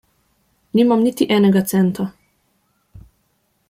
Nimam 0.79 1.01
niti 1.03 1.23
enega 1.37 1.63
centa. 1.73 2.03